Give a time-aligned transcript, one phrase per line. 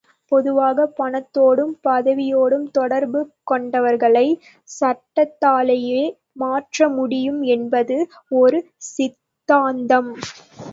[0.31, 4.41] பொதுவாக, பணத்தோடும் பதவியோடும் தொடர்பு கொண்டவர்களைச்
[4.69, 6.03] சட்டத்தாலேயே
[6.39, 7.97] மாற்றமுடியும் என்பது
[8.41, 8.61] ஒரு
[8.91, 10.13] சித்தாந்தம்.